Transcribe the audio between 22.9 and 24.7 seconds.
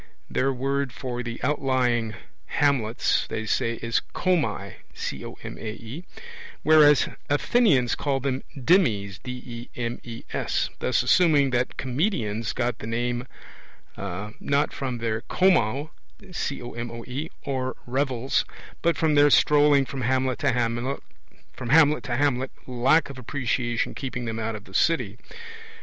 of appreciation keeping them out of